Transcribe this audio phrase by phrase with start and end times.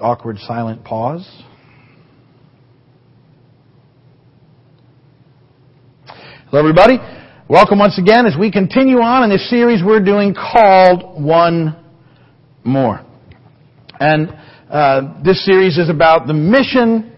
[0.00, 1.24] Awkward silent pause.
[6.48, 6.98] Hello, everybody.
[7.48, 11.76] Welcome once again as we continue on in this series we're doing called One
[12.64, 13.06] More.
[14.00, 14.36] And
[14.68, 17.12] uh, this series is about the mission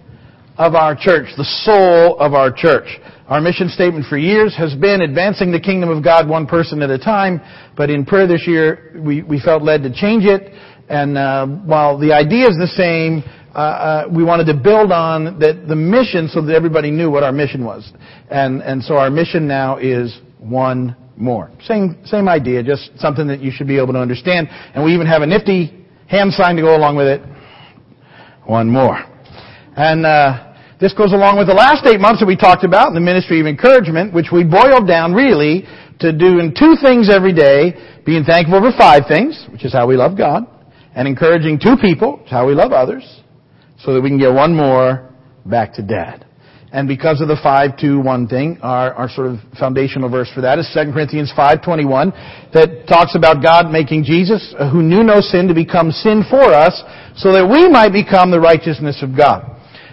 [0.58, 2.88] of our church, the soul of our church.
[3.26, 6.90] Our mission statement for years has been advancing the kingdom of God one person at
[6.90, 7.40] a time,
[7.74, 10.52] but in prayer this year we, we felt led to change it
[10.88, 13.24] and uh, while the idea is the same,
[13.54, 17.22] uh, uh, we wanted to build on that the mission so that everybody knew what
[17.22, 17.90] our mission was.
[18.30, 21.50] And and so our mission now is one more.
[21.62, 24.48] Same same idea, just something that you should be able to understand.
[24.50, 27.22] And we even have a nifty hand sign to go along with it.
[28.44, 28.98] One more.
[29.76, 32.94] And uh, this goes along with the last eight months that we talked about in
[32.94, 35.64] the ministry of encouragement, which we boiled down really
[35.98, 39.96] to doing two things every day, being thankful for five things, which is how we
[39.96, 40.46] love God
[40.96, 43.04] and encouraging two people, how we love others,
[43.78, 45.12] so that we can get one more
[45.44, 46.26] back to dad.
[46.72, 50.68] And because of the 5-2-1 thing, our, our sort of foundational verse for that is
[50.74, 55.54] 2 Corinthians 5.21 that talks about God making Jesus, uh, who knew no sin, to
[55.54, 56.82] become sin for us,
[57.14, 59.52] so that we might become the righteousness of God.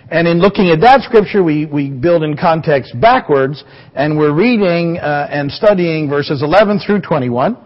[0.10, 4.98] And in looking at that scripture, we, we build in context backwards, and we're reading
[4.98, 7.58] uh, and studying verses 11 through 21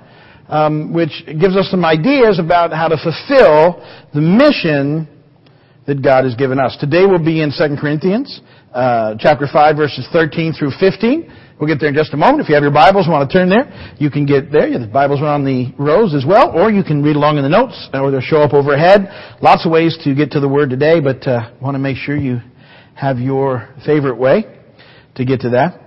[0.48, 5.08] um, which gives us some ideas about how to fulfill the mission
[5.88, 6.76] that God has given us.
[6.80, 8.42] Today we'll be in 2 Corinthians,
[8.74, 11.32] uh, chapter 5, verses 13 through 15.
[11.60, 12.42] We'll get there in just a moment.
[12.42, 13.66] If you have your Bibles want to turn there,
[13.98, 14.70] you can get there.
[14.78, 17.50] The Bibles are on the rows as well, or you can read along in the
[17.50, 19.10] notes, or they'll show up overhead.
[19.42, 22.16] Lots of ways to get to the Word today, but uh, want to make sure
[22.16, 22.42] you
[22.94, 24.46] have your favorite way
[25.16, 25.82] to get to that.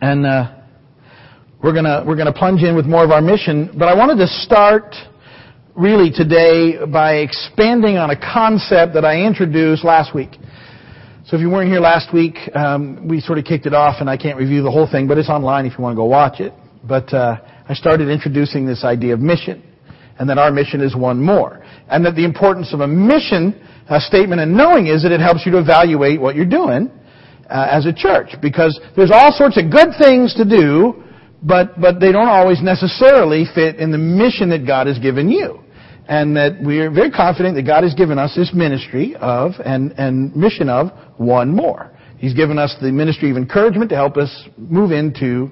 [0.00, 0.57] And uh,
[1.62, 4.28] we're gonna, we're gonna plunge in with more of our mission, but I wanted to
[4.28, 4.94] start
[5.74, 10.30] really today by expanding on a concept that I introduced last week.
[11.26, 14.08] So if you weren't here last week, um, we sort of kicked it off, and
[14.08, 16.40] I can't review the whole thing, but it's online if you want to go watch
[16.40, 16.52] it.
[16.84, 17.36] But uh,
[17.68, 19.62] I started introducing this idea of mission,
[20.18, 23.98] and that our mission is one more, and that the importance of a mission uh,
[23.98, 26.88] statement and knowing is that it helps you to evaluate what you're doing
[27.50, 31.02] uh, as a church, because there's all sorts of good things to do
[31.42, 35.60] but, but they don't always necessarily fit in the mission that God has given you.
[36.08, 39.92] And that we are very confident that God has given us this ministry of and,
[39.92, 41.92] and mission of one more.
[42.16, 45.50] He's given us the ministry of encouragement to help us move into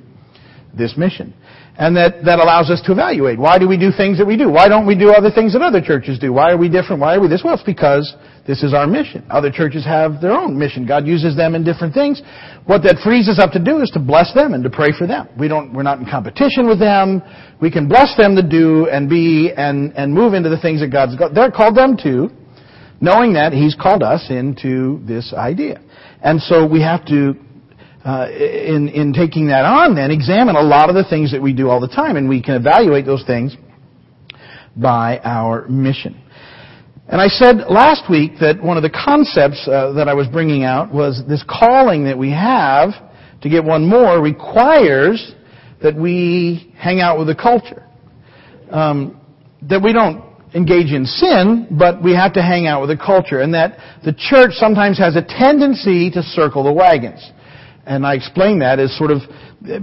[0.77, 1.35] this mission.
[1.79, 3.39] And that, that allows us to evaluate.
[3.39, 4.49] Why do we do things that we do?
[4.49, 6.33] Why don't we do other things that other churches do?
[6.33, 7.03] Why are we different?
[7.03, 7.43] Why are we this?
[7.45, 8.17] Well, it's because
[8.47, 9.27] this is our mission.
[9.29, 10.87] Other churches have their own mission.
[10.87, 12.23] God uses them in different things.
[12.65, 15.07] What that frees us up to do is to bless them and to pray for
[15.07, 15.29] them.
[15.39, 17.21] We don't, we're not in competition with them.
[17.61, 20.89] We can bless them to do and be and, and move into the things that
[20.89, 22.31] God's got, they're called them to,
[23.03, 25.83] knowing that He's called us into this idea.
[26.23, 27.35] And so we have to,
[28.07, 31.53] uh, in, in taking that on then, examine a lot of the things that we
[31.53, 33.57] do all the time and we can evaluate those things
[34.77, 36.23] by our mission.
[37.09, 40.63] And I said last week that one of the concepts uh, that I was bringing
[40.63, 42.91] out was this calling that we have
[43.43, 45.35] to get one more requires
[45.83, 47.85] that we hang out with the culture.
[48.71, 49.21] Um,
[49.63, 50.25] that we don't
[50.55, 53.41] engage in sin, but we have to hang out with the culture.
[53.41, 57.33] And that the church sometimes has a tendency to circle the wagons.
[57.87, 59.19] And I explain that as sort of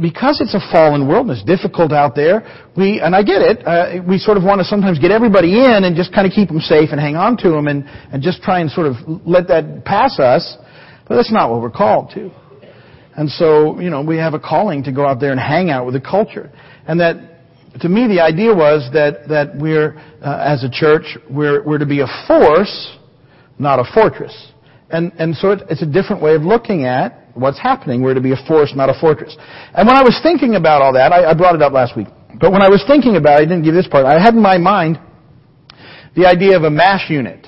[0.01, 2.43] because it's a fallen world and it's difficult out there,
[2.75, 5.83] we, and I get it, uh, we sort of want to sometimes get everybody in
[5.83, 8.41] and just kind of keep them safe and hang on to them and, and just
[8.43, 10.57] try and sort of let that pass us.
[11.07, 12.29] But that's not what we're called to.
[13.15, 15.85] And so, you know, we have a calling to go out there and hang out
[15.85, 16.51] with the culture.
[16.87, 17.15] And that,
[17.81, 21.85] to me, the idea was that, that we're, uh, as a church, we're, we're to
[21.85, 22.97] be a force,
[23.59, 24.52] not a fortress.
[24.93, 28.03] And, and so it, it's a different way of looking at what's happening.
[28.03, 29.35] We're to be a force, not a fortress.
[29.73, 32.07] And when I was thinking about all that, I, I brought it up last week.
[32.39, 34.05] But when I was thinking about it, I didn't give this part.
[34.05, 34.99] I had in my mind
[36.15, 37.47] the idea of a MASH unit,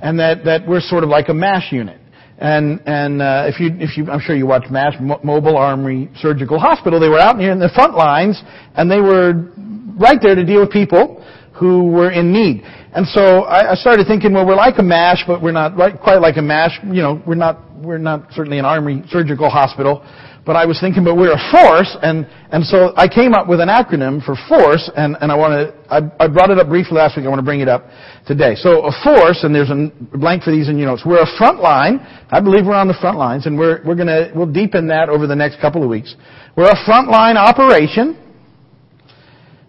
[0.00, 2.00] and that that we're sort of like a MASH unit.
[2.38, 6.58] And and uh, if you if you I'm sure you watch MASH Mobile Army Surgical
[6.58, 7.00] Hospital.
[7.00, 8.40] They were out here in the front lines,
[8.74, 9.50] and they were
[9.98, 11.24] right there to deal with people
[11.58, 12.62] who were in need.
[12.64, 16.20] And so I, I started thinking, well, we're like a MASH, but we're not quite
[16.20, 16.80] like a MASH.
[16.84, 20.04] You know, we're not we're not certainly an army surgical hospital,
[20.46, 23.60] but I was thinking, but we're a force, and and so I came up with
[23.60, 26.96] an acronym for force, and and I want to I, I brought it up briefly
[26.96, 27.26] last week.
[27.26, 27.84] I want to bring it up
[28.26, 28.54] today.
[28.54, 31.02] So a force, and there's a blank for these in your notes.
[31.04, 31.98] We're a front line.
[32.30, 35.26] I believe we're on the front lines, and we're we're gonna we'll deepen that over
[35.26, 36.14] the next couple of weeks.
[36.56, 38.16] We're a front line operation,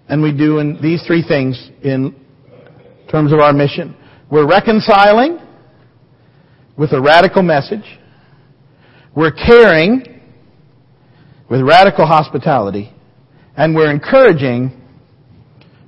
[0.09, 2.15] and we do in these three things in
[3.09, 3.95] terms of our mission.
[4.31, 5.39] We're reconciling
[6.77, 7.99] with a radical message.
[9.15, 10.21] We're caring
[11.49, 12.93] with radical hospitality.
[13.55, 14.79] And we're encouraging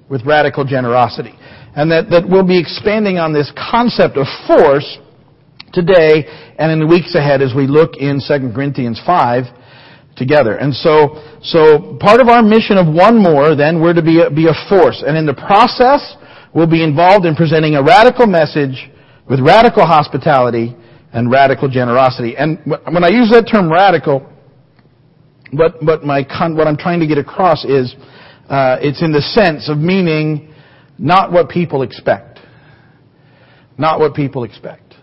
[0.10, 1.34] with radical generosity.
[1.76, 4.98] And that, that we'll be expanding on this concept of force
[5.72, 6.26] today
[6.58, 9.44] and in the weeks ahead as we look in 2 Corinthians 5
[10.20, 10.58] together.
[10.58, 14.30] And so, so part of our mission of one more, then, we're to be a,
[14.30, 15.02] be a force.
[15.02, 16.04] And in the process,
[16.54, 18.92] we'll be involved in presenting a radical message
[19.28, 20.76] with radical hospitality
[21.14, 22.36] and radical generosity.
[22.38, 24.30] And when I use that term radical,
[25.52, 26.22] what, what, my,
[26.54, 27.96] what I'm trying to get across is,
[28.50, 30.54] uh, it's in the sense of meaning
[30.98, 32.40] not what people expect.
[33.78, 34.96] Not what people expect.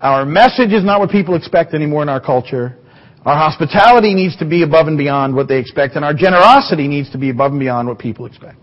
[0.00, 2.76] Our message is not what people expect anymore in our culture.
[3.24, 7.10] Our hospitality needs to be above and beyond what they expect, and our generosity needs
[7.10, 8.58] to be above and beyond what people expect.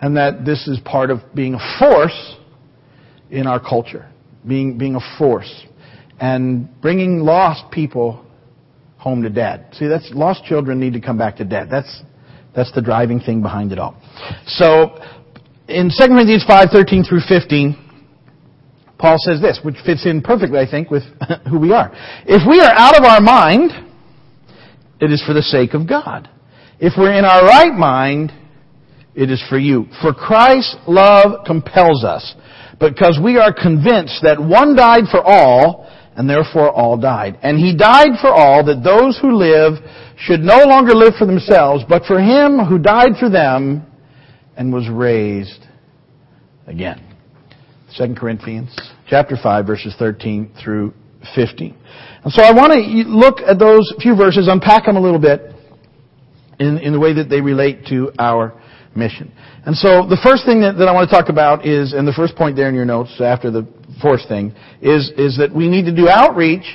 [0.00, 2.36] And that this is part of being a force
[3.30, 4.08] in our culture.
[4.46, 5.64] Being, being a force.
[6.20, 8.24] And bringing lost people
[8.98, 9.66] home to dad.
[9.72, 11.68] See, that's, lost children need to come back to dad.
[11.70, 12.02] That's,
[12.54, 14.00] that's the driving thing behind it all.
[14.46, 14.98] So,
[15.68, 17.83] in 2 Corinthians 5, 13 through 15,
[18.98, 21.02] Paul says this, which fits in perfectly, I think, with
[21.50, 21.90] who we are.
[22.26, 23.72] If we are out of our mind,
[25.00, 26.28] it is for the sake of God.
[26.78, 28.32] If we're in our right mind,
[29.14, 29.86] it is for you.
[30.02, 32.34] For Christ's love compels us,
[32.80, 37.38] because we are convinced that one died for all, and therefore all died.
[37.42, 39.74] And he died for all, that those who live
[40.16, 43.86] should no longer live for themselves, but for him who died for them
[44.56, 45.66] and was raised
[46.66, 47.13] again.
[47.96, 48.76] 2 Corinthians
[49.08, 50.92] chapter 5 verses 13 through
[51.34, 51.76] 15.
[52.24, 55.52] And so I want to look at those few verses, unpack them a little bit
[56.58, 58.60] in, in the way that they relate to our
[58.96, 59.32] mission.
[59.66, 62.12] And so the first thing that, that I want to talk about is, and the
[62.12, 63.66] first point there in your notes after the
[64.00, 66.66] fourth thing, is, is that we need to do outreach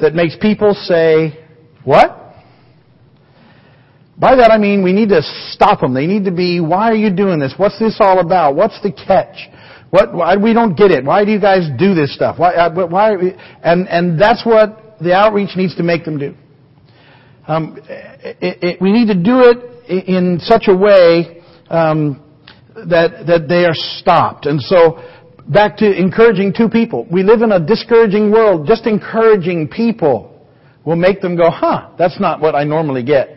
[0.00, 1.44] that makes people say,
[1.84, 2.25] what?
[4.18, 5.20] By that I mean we need to
[5.50, 5.92] stop them.
[5.92, 7.54] They need to be, why are you doing this?
[7.56, 8.56] What's this all about?
[8.56, 9.36] What's the catch?
[9.90, 11.04] What, why, we don't get it.
[11.04, 12.38] Why do you guys do this stuff?
[12.38, 13.14] Why, uh, why,
[13.62, 16.34] and, and that's what the outreach needs to make them do.
[17.46, 22.22] Um, it, it, we need to do it in such a way um,
[22.74, 24.46] that that they are stopped.
[24.46, 25.00] And so,
[25.48, 27.06] back to encouraging two people.
[27.10, 28.66] We live in a discouraging world.
[28.66, 30.44] Just encouraging people
[30.84, 33.35] will make them go, "Huh, that's not what I normally get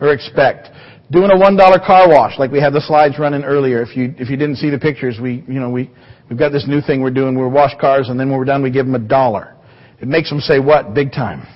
[0.00, 0.70] or expect."
[1.10, 3.82] doing a one dollar car wash, like we had the slides running earlier.
[3.82, 5.90] If you if you didn't see the pictures, we you know we
[6.28, 7.38] we've got this new thing we're doing.
[7.38, 9.54] We wash cars, and then when we're done, we give them a dollar.
[10.00, 11.46] It makes them say what big time.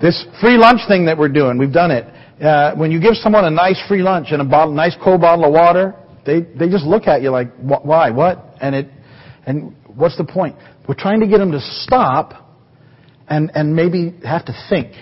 [0.00, 2.04] This free lunch thing that we're doing, we've done it.
[2.42, 5.44] Uh, when you give someone a nice free lunch and a bottle, nice cold bottle
[5.44, 5.94] of water,
[6.24, 8.88] they they just look at you like why what and it
[9.46, 10.56] and what's the point?
[10.86, 12.34] We're trying to get them to stop
[13.28, 14.92] and and maybe have to think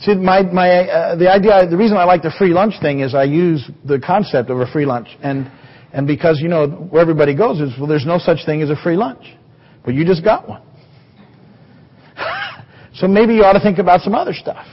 [0.00, 3.14] See, my, my, uh, the idea, the reason I like the free lunch thing is
[3.14, 5.08] I use the concept of a free lunch.
[5.22, 5.50] And,
[5.92, 8.76] and because, you know, where everybody goes is, well, there's no such thing as a
[8.76, 9.24] free lunch.
[9.84, 10.62] But you just got one.
[12.94, 14.66] so maybe you ought to think about some other stuff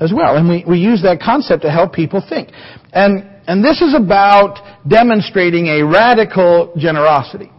[0.00, 0.36] as well.
[0.36, 2.50] And we, we use that concept to help people think.
[2.92, 7.50] And, and this is about demonstrating a radical generosity.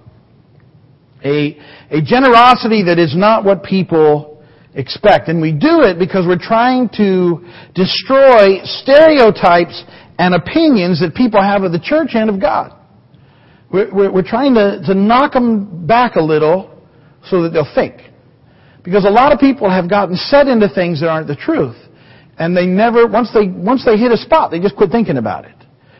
[1.23, 1.57] A,
[1.89, 4.30] a generosity that is not what people
[4.73, 5.27] expect.
[5.27, 9.83] And we do it because we're trying to destroy stereotypes
[10.17, 12.77] and opinions that people have of the church and of God.
[13.71, 16.69] We're, we're, we're trying to, to knock them back a little
[17.29, 18.01] so that they'll think.
[18.83, 21.77] Because a lot of people have gotten set into things that aren't the truth.
[22.37, 25.45] And they never, once they, once they hit a spot, they just quit thinking about
[25.45, 25.55] it.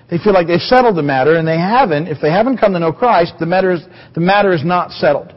[0.10, 2.08] They feel like they've settled the matter, and they haven't.
[2.08, 3.82] If they haven't come to know Christ, the matter is,
[4.14, 5.34] the matter is not settled.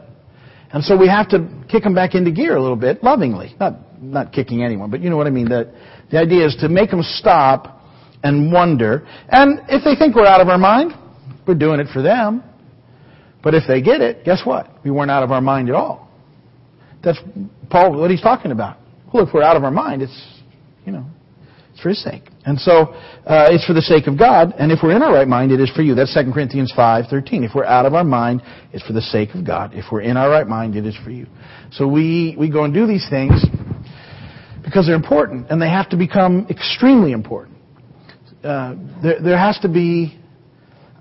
[0.75, 3.55] And so we have to kick them back into gear a little bit, lovingly.
[3.61, 5.47] Not, not kicking anyone, but you know what I mean.
[5.47, 5.73] The,
[6.11, 7.81] the idea is to make them stop
[8.23, 9.07] and wonder.
[9.29, 10.91] And if they think we're out of our mind,
[11.47, 12.43] we're doing it for them.
[13.41, 14.69] But if they get it, guess what?
[14.83, 16.11] We weren't out of our mind at all.
[17.01, 17.19] That's
[17.69, 18.77] Paul, what he's talking about.
[19.13, 20.41] Well, if we're out of our mind, it's,
[20.85, 21.05] you know,
[21.71, 22.23] it's for his sake.
[22.45, 22.93] And so,
[23.25, 25.59] uh, it's for the sake of God, and if we're in our right mind, it
[25.59, 25.95] is for you.
[25.95, 27.43] That's 2 Corinthians 5:13.
[27.43, 29.71] If we're out of our mind, it's for the sake of God.
[29.73, 31.25] If we're in our right mind, it is for you.
[31.71, 33.43] So we, we go and do these things
[34.63, 37.57] because they're important, and they have to become extremely important.
[38.43, 40.15] Uh, there, there has to be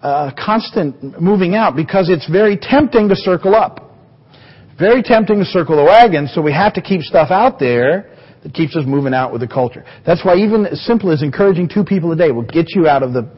[0.00, 3.80] a constant moving out because it's very tempting to circle up.
[4.78, 8.13] Very tempting to circle the wagon, so we have to keep stuff out there
[8.44, 9.84] that keeps us moving out with the culture.
[10.06, 13.02] That's why even as simple as encouraging two people a day will get you out
[13.02, 13.28] of the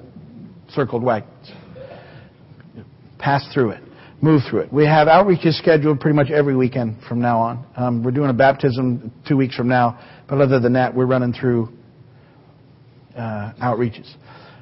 [0.71, 1.53] circled wagons.
[3.19, 3.83] Pass through it.
[4.21, 4.73] move through it.
[4.73, 7.67] We have outreaches scheduled pretty much every weekend from now on.
[7.77, 9.99] Um, we're doing a baptism two weeks from now,
[10.29, 11.69] but other than that, we're running through
[13.17, 14.13] uh, outreaches.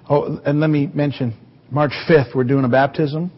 [0.08, 1.34] Oh, and let me mention,
[1.70, 3.32] March 5th, we're doing a baptism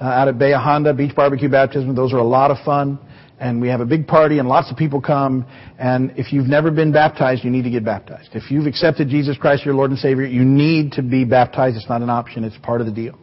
[0.00, 1.94] uh, out at Bahia Honda, Beach Barbecue Baptism.
[1.94, 2.98] Those are a lot of fun.
[3.42, 5.44] And we have a big party and lots of people come.
[5.76, 8.28] And if you've never been baptized, you need to get baptized.
[8.34, 11.76] If you've accepted Jesus Christ, your Lord and Savior, you need to be baptized.
[11.76, 12.44] It's not an option.
[12.44, 13.18] It's part of the deal.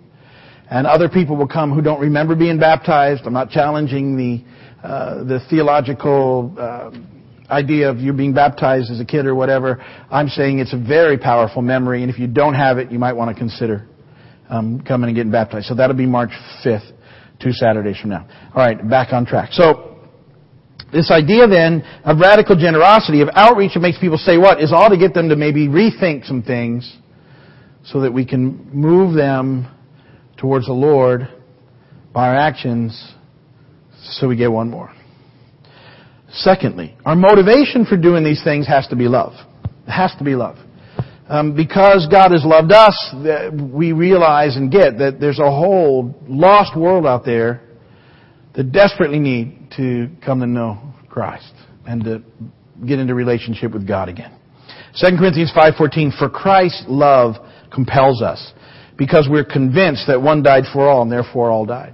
[0.69, 3.21] And other people will come who don't remember being baptized.
[3.25, 6.91] I'm not challenging the, uh, the theological, uh,
[7.49, 9.81] idea of you being baptized as a kid or whatever.
[10.11, 13.13] I'm saying it's a very powerful memory, and if you don't have it, you might
[13.13, 13.87] want to consider
[14.49, 15.67] um, coming and getting baptized.
[15.67, 16.29] So that'll be March
[16.63, 16.91] 5th,
[17.41, 18.27] two Saturdays from now.
[18.53, 19.53] All right, back on track.
[19.53, 19.89] So
[20.91, 24.89] this idea then of radical generosity, of outreach that makes people say what, is all
[24.89, 26.97] to get them to maybe rethink some things
[27.83, 29.67] so that we can move them
[30.37, 31.27] towards the Lord
[32.13, 33.13] by our actions
[34.01, 34.91] so we get one more.
[36.31, 39.33] Secondly, our motivation for doing these things has to be love.
[39.87, 40.57] It has to be love.
[41.27, 43.15] Um, because God has loved us,
[43.71, 47.61] we realize and get that there's a whole lost world out there
[48.55, 51.53] that desperately need to come to know Christ
[51.85, 52.21] and to
[52.85, 54.31] get into relationship with God again.
[54.95, 57.35] 2 Corinthians 5:14 For Christ's love
[57.71, 58.53] compels us
[58.97, 61.93] because we're convinced that one died for all and therefore all died.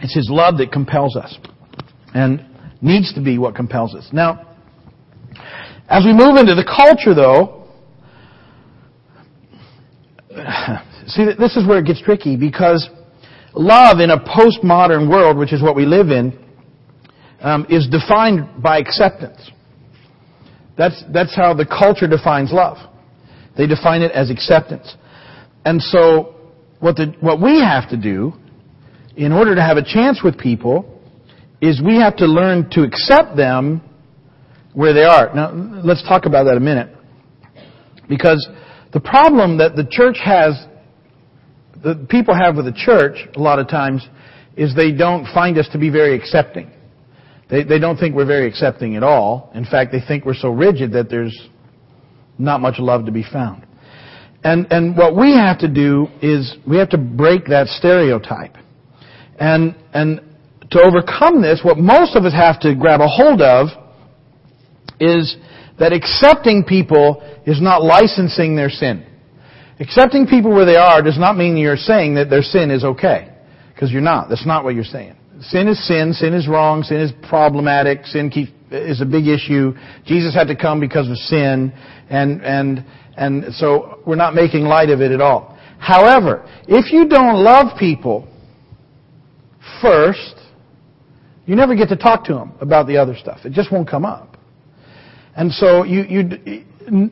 [0.00, 1.36] It's His love that compels us
[2.14, 2.44] and
[2.80, 4.08] needs to be what compels us.
[4.12, 4.46] Now,
[5.88, 7.66] as we move into the culture though,
[11.06, 12.88] see, this is where it gets tricky because
[13.54, 16.38] love in a postmodern world, which is what we live in,
[17.40, 19.50] um, is defined by acceptance.
[20.76, 22.78] That's, that's how the culture defines love.
[23.56, 24.94] They define it as acceptance.
[25.64, 26.36] And so,
[26.78, 28.32] what, the, what we have to do
[29.16, 31.00] in order to have a chance with people
[31.60, 33.82] is we have to learn to accept them
[34.72, 35.34] where they are.
[35.34, 35.52] Now,
[35.84, 36.96] let's talk about that a minute.
[38.08, 38.48] Because
[38.92, 40.54] the problem that the church has,
[41.82, 44.06] the people have with the church a lot of times,
[44.56, 46.70] is they don't find us to be very accepting.
[47.48, 49.50] They, they don't think we're very accepting at all.
[49.54, 51.48] In fact, they think we're so rigid that there's
[52.38, 53.66] not much love to be found.
[54.42, 58.56] And, and what we have to do is we have to break that stereotype.
[59.38, 60.20] And, and
[60.70, 63.68] to overcome this, what most of us have to grab a hold of
[64.98, 65.36] is
[65.78, 69.06] that accepting people is not licensing their sin.
[69.80, 73.34] Accepting people where they are does not mean you're saying that their sin is okay.
[73.74, 74.28] Because you're not.
[74.28, 75.16] That's not what you're saying.
[75.40, 76.12] Sin is sin.
[76.12, 76.82] Sin is wrong.
[76.82, 78.04] Sin is problematic.
[78.04, 78.30] Sin
[78.70, 79.72] is a big issue.
[80.04, 81.72] Jesus had to come because of sin.
[82.10, 82.84] And, and,
[83.16, 85.58] and so we're not making light of it at all.
[85.78, 88.28] However, if you don't love people
[89.80, 90.34] first,
[91.46, 93.40] you never get to talk to them about the other stuff.
[93.46, 94.36] It just won't come up.
[95.34, 97.10] And so you, you,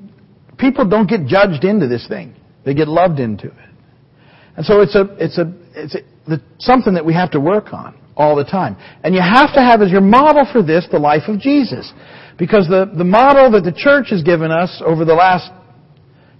[0.58, 2.34] people don't get judged into this thing.
[2.68, 3.70] They get loved into it.
[4.54, 7.98] And so it's a, it's a, it's a, something that we have to work on
[8.14, 8.76] all the time.
[9.02, 11.90] And you have to have as your model for this the life of Jesus.
[12.36, 15.50] Because the, the model that the church has given us over the last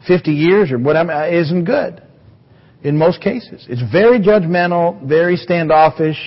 [0.07, 2.03] 50 years or whatever uh, isn't good
[2.83, 3.65] in most cases.
[3.67, 6.19] It's very judgmental, very standoffish,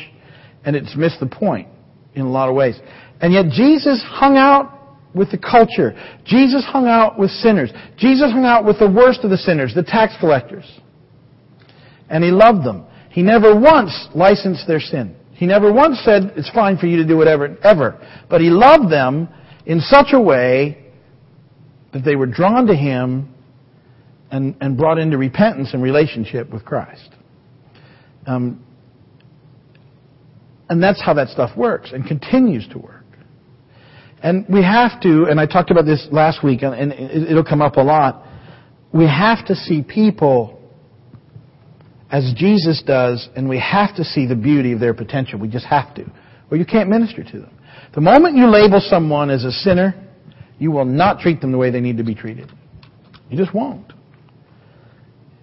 [0.65, 1.67] and it's missed the point
[2.15, 2.79] in a lot of ways.
[3.21, 4.80] And yet Jesus hung out
[5.13, 5.93] with the culture.
[6.25, 7.71] Jesus hung out with sinners.
[7.97, 10.65] Jesus hung out with the worst of the sinners, the tax collectors.
[12.09, 12.85] And he loved them.
[13.09, 15.15] He never once licensed their sin.
[15.33, 17.99] He never once said, it's fine for you to do whatever, ever.
[18.29, 19.27] But he loved them
[19.65, 20.85] in such a way
[21.93, 23.33] that they were drawn to him
[24.29, 27.09] and, and brought into repentance and relationship with Christ.
[28.25, 28.63] Um,
[30.69, 33.00] and that's how that stuff works and continues to work.
[34.23, 37.77] And we have to, and I talked about this last week, and it'll come up
[37.77, 38.23] a lot.
[38.93, 40.59] We have to see people
[42.11, 45.39] as Jesus does, and we have to see the beauty of their potential.
[45.39, 46.05] We just have to.
[46.51, 47.51] Or you can't minister to them.
[47.95, 49.95] The moment you label someone as a sinner,
[50.59, 52.51] you will not treat them the way they need to be treated.
[53.29, 53.93] You just won't.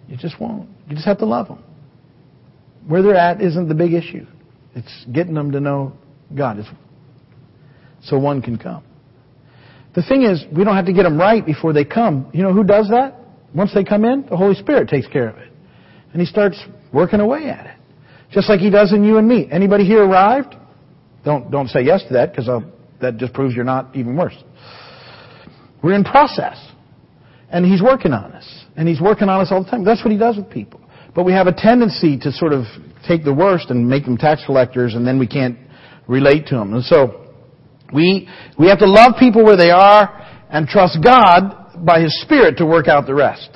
[0.09, 0.69] You just won't.
[0.89, 1.65] You just have to love them.
[2.87, 4.27] Where they're at isn't the big issue.
[4.75, 5.95] It's getting them to know
[6.37, 6.59] God
[8.03, 8.85] so one can come.
[9.95, 12.31] The thing is, we don't have to get them right before they come.
[12.33, 13.15] You know who does that?
[13.55, 15.51] Once they come in, the Holy Spirit takes care of it.
[16.13, 16.63] And He starts
[16.93, 17.77] working away at it.
[18.31, 19.49] Just like He does in you and me.
[19.51, 20.55] Anybody here arrived?
[21.25, 22.49] Don't, don't say yes to that because
[23.01, 24.37] that just proves you're not even worse.
[25.83, 26.57] We're in process.
[27.51, 28.65] And He's working on us.
[28.77, 29.85] And He's working on us all the time.
[29.85, 30.81] That's what He does with people.
[31.15, 32.65] but we have a tendency to sort of
[33.09, 35.59] take the worst and make them tax collectors and then we can't
[36.07, 36.75] relate to them.
[36.75, 37.28] And so,
[37.93, 38.29] we,
[38.59, 42.67] we have to love people where they are and trust God by His Spirit to
[42.67, 43.51] work out the rest.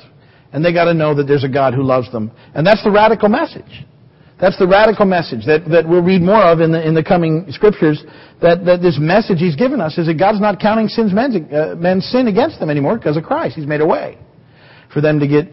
[0.51, 2.31] And they gotta know that there's a God who loves them.
[2.53, 3.85] And that's the radical message.
[4.39, 7.45] That's the radical message that, that we'll read more of in the, in the coming
[7.49, 8.03] scriptures.
[8.41, 11.75] That, that this message He's given us is that God's not counting sins, men's, uh,
[11.77, 13.55] men's sin against them anymore because of Christ.
[13.55, 14.17] He's made a way
[14.93, 15.47] for them to get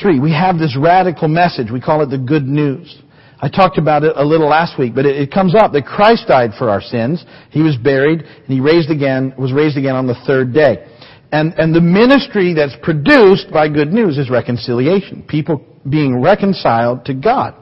[0.00, 1.70] Three, we have this radical message.
[1.70, 3.00] We call it the good news.
[3.44, 6.28] I talked about it a little last week, but it, it, comes up that Christ
[6.28, 7.22] died for our sins.
[7.50, 10.86] He was buried, and He raised again, was raised again on the third day.
[11.30, 15.24] And, and the ministry that's produced by good news is reconciliation.
[15.28, 17.54] People being reconciled to God.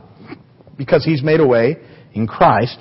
[0.79, 1.79] Because He's made a way
[2.15, 2.79] in Christ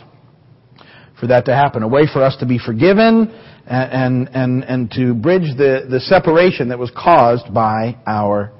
[1.19, 1.81] for that to happen.
[1.81, 3.33] A way for us to be forgiven
[3.65, 8.53] and, and, and, and to bridge the, the separation that was caused by our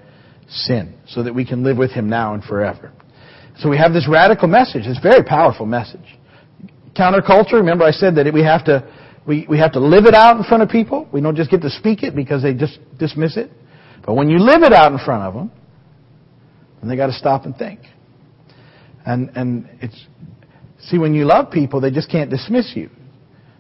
[0.50, 2.92] sin so that we can live with Him now and forever.
[3.62, 6.18] So we have this radical message, this very powerful message.
[6.98, 8.92] Counterculture, remember I said that we have to,
[9.28, 11.08] we, we have to live it out in front of people.
[11.14, 13.52] We don't just get to speak it because they just dismiss it.
[14.04, 15.52] But when you live it out in front of them,
[16.80, 17.82] then they got to stop and think.
[19.06, 20.08] And, and it's,
[20.80, 22.90] see, when you love people, they just can't dismiss you.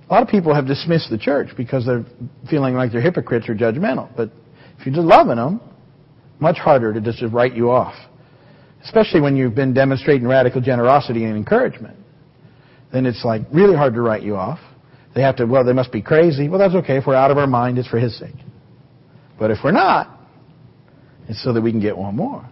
[0.09, 2.05] A lot of people have dismissed the church because they're
[2.49, 4.09] feeling like they're hypocrites or judgmental.
[4.17, 4.31] But
[4.79, 5.61] if you're just loving them,
[6.39, 7.93] much harder to just write you off.
[8.83, 11.97] Especially when you've been demonstrating radical generosity and encouragement.
[12.91, 14.59] Then it's like really hard to write you off.
[15.13, 16.49] They have to, well, they must be crazy.
[16.49, 16.97] Well, that's okay.
[16.97, 18.35] If we're out of our mind, it's for His sake.
[19.37, 20.19] But if we're not,
[21.27, 22.47] it's so that we can get one more.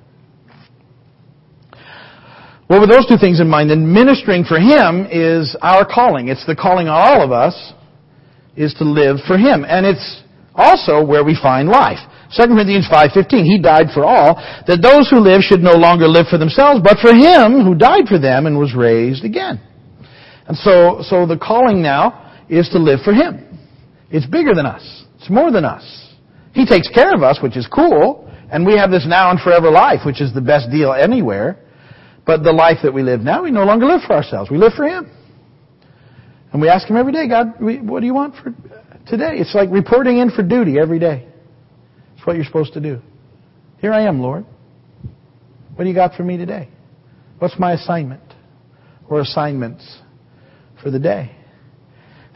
[2.69, 6.27] Well, with those two things in mind, then ministering for Him is our calling.
[6.27, 7.73] It's the calling on all of us
[8.55, 9.65] is to live for Him.
[9.67, 10.21] And it's
[10.53, 11.99] also where we find life.
[12.35, 14.35] 2 Corinthians 5:15 He died for all
[14.67, 18.07] that those who live should no longer live for themselves but for him who died
[18.07, 19.59] for them and was raised again.
[20.47, 23.45] And so so the calling now is to live for him.
[24.11, 25.05] It's bigger than us.
[25.19, 25.85] It's more than us.
[26.53, 29.69] He takes care of us, which is cool, and we have this now and forever
[29.69, 31.59] life, which is the best deal anywhere.
[32.25, 34.49] But the life that we live now, we no longer live for ourselves.
[34.51, 35.09] We live for him.
[36.51, 38.51] And we ask him every day, God, what do you want for
[39.07, 39.37] today?
[39.37, 41.28] It's like reporting in for duty every day.
[42.29, 43.01] What you're supposed to do.
[43.79, 44.45] Here I am, Lord.
[45.73, 46.69] What do you got for me today?
[47.39, 48.21] What's my assignment
[49.09, 49.97] or assignments
[50.83, 51.35] for the day?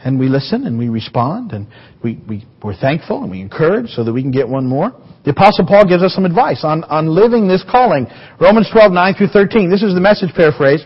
[0.00, 1.68] And we listen and we respond and
[2.02, 4.90] we, we, we're thankful and we encourage so that we can get one more.
[5.24, 8.08] The Apostle Paul gives us some advice on, on living this calling.
[8.40, 9.70] Romans 12, 9 through 13.
[9.70, 10.84] This is the message paraphrase.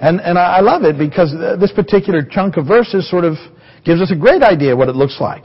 [0.00, 3.34] And, and I love it because this particular chunk of verses sort of
[3.84, 5.44] gives us a great idea what it looks like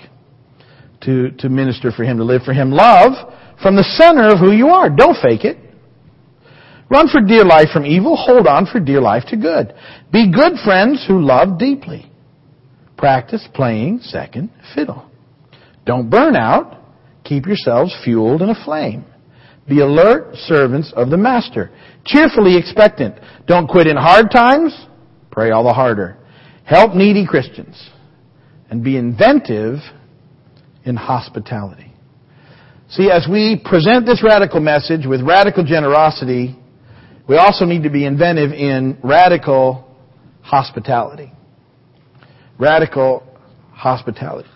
[1.06, 2.72] to, to minister for Him, to live for Him.
[2.72, 4.90] Love from the center of who you are.
[4.90, 5.58] Don't fake it.
[6.90, 8.16] Run for dear life from evil.
[8.16, 9.74] Hold on for dear life to good.
[10.12, 12.12] Be good friends who love deeply.
[12.98, 15.10] Practice playing second fiddle.
[15.86, 16.80] Don't burn out.
[17.24, 19.06] Keep yourselves fueled and aflame.
[19.68, 21.72] Be alert servants of the Master.
[22.06, 23.16] Cheerfully expectant.
[23.48, 24.88] Don't quit in hard times.
[25.32, 26.18] Pray all the harder.
[26.66, 27.90] Help needy Christians.
[28.70, 29.80] And be inventive
[30.86, 31.94] in hospitality.
[32.90, 36.56] See, as we present this radical message with radical generosity,
[37.28, 39.90] we also need to be inventive in radical
[40.42, 41.32] hospitality.
[42.60, 43.24] Radical
[43.72, 44.50] hospitality.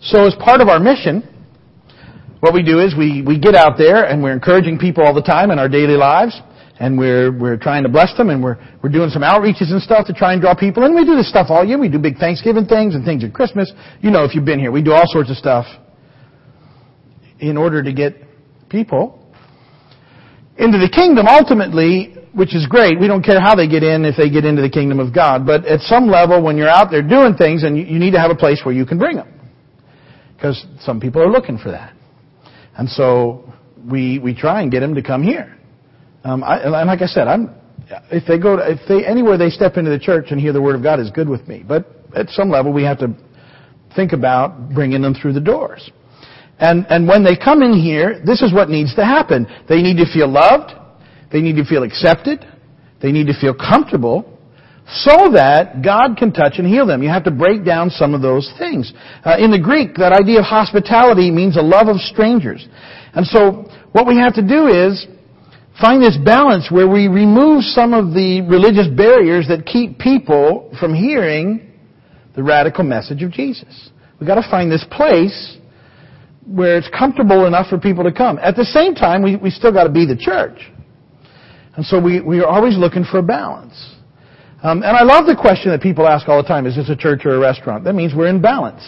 [0.00, 1.22] So as part of our mission,
[2.40, 5.22] what we do is we, we get out there and we're encouraging people all the
[5.22, 6.40] time in our daily lives
[6.80, 10.06] and we're we're trying to bless them, and we're we're doing some outreaches and stuff
[10.06, 10.84] to try and draw people.
[10.84, 11.78] And we do this stuff all year.
[11.78, 13.72] We do big Thanksgiving things and things at Christmas.
[14.00, 15.66] You know, if you've been here, we do all sorts of stuff
[17.40, 18.14] in order to get
[18.68, 19.32] people
[20.56, 21.26] into the kingdom.
[21.28, 23.00] Ultimately, which is great.
[23.00, 25.44] We don't care how they get in if they get into the kingdom of God.
[25.44, 28.20] But at some level, when you're out there doing things, and you, you need to
[28.20, 29.28] have a place where you can bring them,
[30.36, 31.94] because some people are looking for that.
[32.76, 33.52] And so
[33.90, 35.57] we we try and get them to come here.
[36.24, 37.54] Um, I, and like I said, I'm,
[38.10, 40.60] if they go, to, if they anywhere they step into the church and hear the
[40.60, 41.64] word of God is good with me.
[41.66, 43.14] But at some level, we have to
[43.94, 45.90] think about bringing them through the doors.
[46.58, 49.46] And and when they come in here, this is what needs to happen.
[49.68, 50.72] They need to feel loved.
[51.30, 52.44] They need to feel accepted.
[53.00, 54.38] They need to feel comfortable
[54.90, 57.02] so that God can touch and heal them.
[57.02, 58.92] You have to break down some of those things.
[59.24, 62.66] Uh, in the Greek, that idea of hospitality means a love of strangers.
[63.12, 65.06] And so what we have to do is
[65.80, 70.94] find this balance where we remove some of the religious barriers that keep people from
[70.94, 71.72] hearing
[72.34, 73.90] the radical message of Jesus.
[74.18, 75.58] We've got to find this place
[76.46, 78.38] where it's comfortable enough for people to come.
[78.38, 80.58] At the same time, we, we still got to be the church.
[81.76, 83.94] And so we, we are always looking for a balance.
[84.62, 86.96] Um, and I love the question that people ask all the time, is this a
[86.96, 87.84] church or a restaurant?
[87.84, 88.82] That means we're in balance.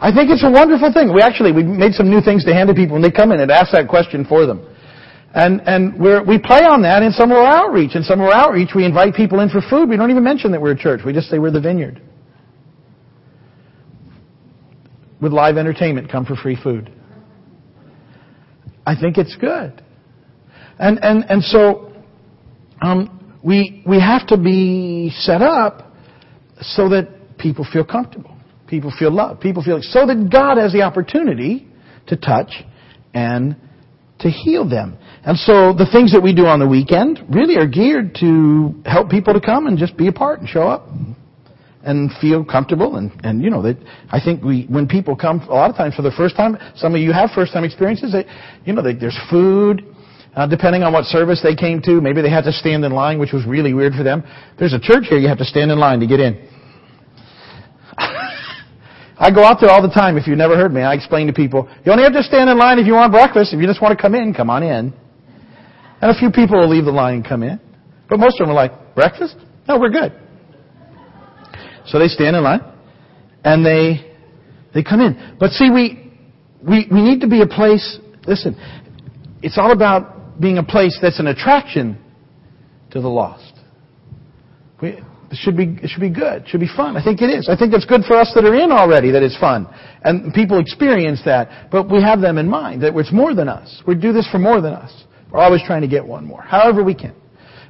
[0.00, 1.12] I think it's a wonderful thing.
[1.12, 3.40] We actually, we made some new things to hand to people when they come in
[3.40, 4.64] and ask that question for them.
[5.32, 7.94] And, we play on that in some of our outreach.
[7.94, 9.88] In some of our outreach, we invite people in for food.
[9.88, 11.02] We don't even mention that we're a church.
[11.04, 12.02] We just say we're the vineyard.
[15.20, 16.92] With live entertainment, come for free food.
[18.86, 19.84] I think it's good.
[20.78, 21.92] And, and, and so,
[22.82, 25.92] um, we, we have to be set up
[26.60, 28.36] so that people feel comfortable.
[28.66, 29.40] People feel loved.
[29.40, 31.68] People feel so that God has the opportunity
[32.06, 32.52] to touch
[33.14, 33.56] and
[34.20, 34.98] to heal them.
[35.24, 39.10] And so the things that we do on the weekend really are geared to help
[39.10, 40.88] people to come and just be a part and show up
[41.82, 42.96] and feel comfortable.
[42.96, 43.76] And, and you know that
[44.10, 46.94] I think we when people come a lot of times for the first time some
[46.94, 48.26] of you have first time experiences that
[48.64, 49.84] you know they, there's food
[50.36, 52.00] uh, depending on what service they came to.
[52.00, 54.22] Maybe they had to stand in line which was really weird for them.
[54.58, 56.59] There's a church here you have to stand in line to get in
[59.20, 60.16] I go out there all the time.
[60.16, 62.56] If you've never heard me, I explain to people, you only have to stand in
[62.56, 63.52] line if you want breakfast.
[63.52, 64.94] If you just want to come in, come on in.
[66.00, 67.60] And a few people will leave the line and come in.
[68.08, 69.36] But most of them are like, breakfast?
[69.68, 70.18] No, we're good.
[71.84, 72.62] So they stand in line
[73.44, 74.16] and they,
[74.72, 75.36] they come in.
[75.38, 76.12] But see, we,
[76.66, 78.56] we, we need to be a place, listen,
[79.42, 81.98] it's all about being a place that's an attraction
[82.92, 83.52] to the lost.
[84.80, 84.98] We,
[85.38, 86.42] should be, it should be good.
[86.42, 86.96] It should be fun.
[86.96, 87.48] I think it is.
[87.48, 89.66] I think it's good for us that are in already that it's fun.
[90.02, 91.70] And people experience that.
[91.70, 93.82] But we have them in mind that it's more than us.
[93.86, 95.04] We do this for more than us.
[95.32, 96.42] We're always trying to get one more.
[96.42, 97.14] However we can.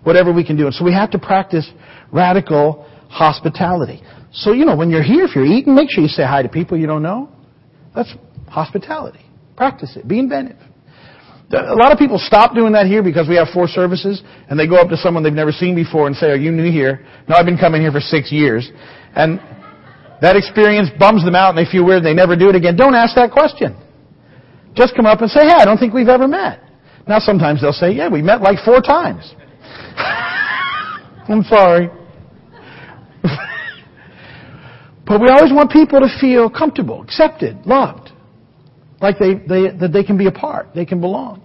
[0.05, 0.67] Whatever we can do.
[0.67, 1.71] And so we have to practice
[2.11, 4.03] radical hospitality.
[4.33, 6.49] So, you know, when you're here, if you're eating, make sure you say hi to
[6.49, 7.29] people you don't know.
[7.95, 8.15] That's
[8.49, 9.27] hospitality.
[9.57, 10.09] Practice it.
[10.09, 10.57] Be inventive.
[11.53, 14.69] A lot of people stop doing that here because we have four services, and they
[14.69, 17.05] go up to someone they've never seen before and say, are you new here?
[17.29, 18.71] No, I've been coming here for six years.
[19.17, 19.41] And
[20.23, 22.77] that experience bums them out and they feel weird and they never do it again.
[22.77, 23.77] Don't ask that question.
[24.77, 26.63] Just come up and say, hey, I don't think we've ever met.
[27.09, 29.35] Now sometimes they'll say, yeah, we met like four times.
[31.29, 31.89] I'm sorry.
[35.05, 38.10] but we always want people to feel comfortable, accepted, loved
[39.01, 41.43] like they, they, that they can be a part, they can belong.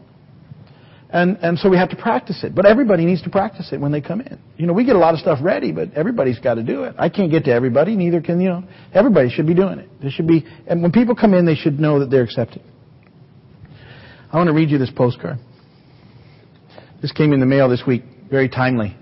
[1.10, 2.54] And, and so we have to practice it.
[2.54, 4.38] But everybody needs to practice it when they come in.
[4.58, 6.96] You know, we get a lot of stuff ready, but everybody's got to do it.
[6.98, 8.64] I can't get to everybody, neither can, you know,
[8.94, 9.90] everybody should be doing it.
[10.02, 12.64] They should be, and when people come in, they should know that they're accepted.
[14.34, 15.38] I want to read you this postcard.
[17.02, 18.98] This came in the mail this week, very timely.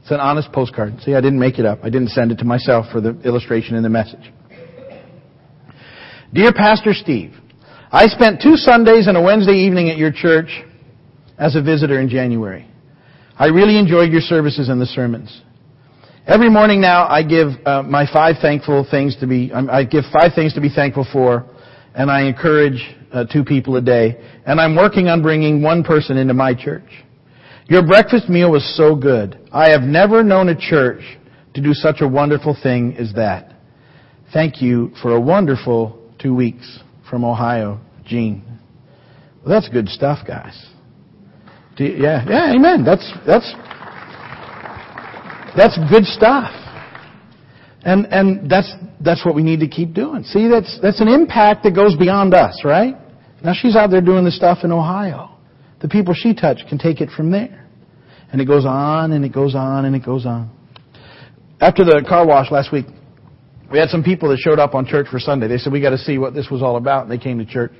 [0.00, 1.00] It's an honest postcard.
[1.02, 1.80] See, I didn't make it up.
[1.84, 4.32] I didn't send it to myself for the illustration in the message.
[6.32, 7.34] Dear Pastor Steve,
[7.90, 10.62] I spent two Sundays and a Wednesday evening at your church
[11.38, 12.68] as a visitor in January.
[13.38, 15.40] I really enjoyed your services and the sermons.
[16.26, 19.50] Every morning now, I give uh, my five thankful things to be.
[19.52, 21.46] Um, I give five things to be thankful for,
[21.94, 24.22] and I encourage uh, two people a day.
[24.44, 26.90] And I'm working on bringing one person into my church.
[27.68, 29.48] Your breakfast meal was so good.
[29.50, 31.00] I have never known a church
[31.54, 33.54] to do such a wonderful thing as that.
[34.34, 38.42] Thank you for a wonderful two weeks from Ohio, Gene.
[39.44, 40.66] Well, that's good stuff, guys.
[41.76, 42.84] You, yeah, yeah, amen.
[42.84, 43.54] That's that's
[45.56, 46.52] that's good stuff.
[47.84, 50.24] And and that's that's what we need to keep doing.
[50.24, 52.96] See, that's that's an impact that goes beyond us, right?
[53.44, 55.38] Now she's out there doing the stuff in Ohio.
[55.80, 57.66] The people she touched can take it from there.
[58.32, 60.50] And it goes on and it goes on and it goes on.
[61.60, 62.86] After the car wash last week,
[63.70, 65.48] we had some people that showed up on church for Sunday.
[65.48, 67.02] They said, we got to see what this was all about.
[67.02, 67.72] And they came to church.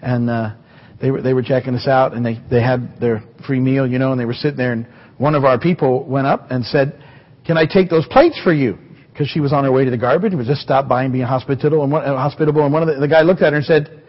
[0.00, 0.54] And, uh,
[1.00, 3.98] they were, they were checking us out and they, they had their free meal, you
[3.98, 4.86] know, and they were sitting there and
[5.18, 7.02] one of our people went up and said,
[7.46, 8.78] can I take those plates for you?
[9.12, 10.34] Because she was on her way to the garbage.
[10.34, 11.82] We just stopped by and being hospitable.
[11.82, 12.64] And one, uh, hospitable.
[12.64, 14.02] And one of the, the guy looked at her and said,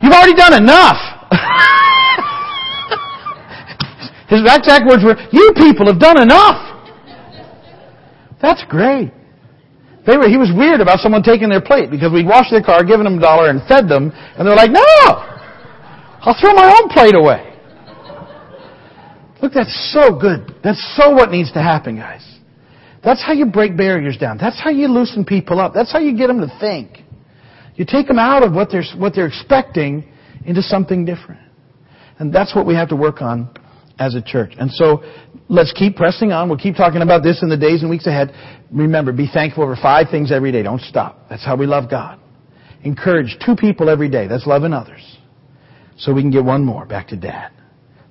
[0.00, 0.96] you've already done enough.
[4.28, 6.66] His exact words were, you people have done enough.
[8.40, 9.12] That's great.
[10.06, 12.84] They were, he was weird about someone taking their plate because we'd washed their car,
[12.84, 14.80] given them a dollar, and fed them, and they're like, no!
[16.22, 17.46] I'll throw my own plate away.
[19.42, 20.54] Look, that's so good.
[20.62, 22.26] That's so what needs to happen, guys.
[23.02, 24.36] That's how you break barriers down.
[24.38, 25.72] That's how you loosen people up.
[25.74, 26.98] That's how you get them to think.
[27.76, 30.04] You take them out of what they're, what they're expecting
[30.44, 31.40] into something different.
[32.18, 33.48] And that's what we have to work on
[33.98, 34.52] as a church.
[34.58, 35.02] And so
[35.50, 36.48] let's keep pressing on.
[36.48, 38.32] We'll keep talking about this in the days and weeks ahead.
[38.70, 40.62] Remember, be thankful for five things every day.
[40.62, 41.28] Don't stop.
[41.28, 42.18] That's how we love God.
[42.82, 44.26] encourage two people every day.
[44.26, 45.18] That's loving others.
[45.98, 47.52] So we can get one more back to dad.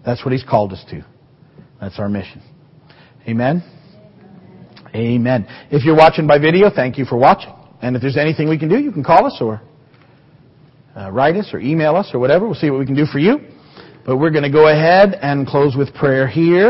[0.06, 1.04] That's what he's called us to.
[1.82, 2.42] That's our mission.
[3.28, 3.64] Amen?
[4.94, 5.48] Amen.
[5.72, 7.54] If you're watching by video, thank you for watching.
[7.82, 9.62] And if there's anything we can do, you can call us or
[10.96, 12.46] uh, write us or email us or whatever.
[12.46, 13.40] We'll see what we can do for you.
[14.06, 16.68] But we're going to go ahead and close with prayer here.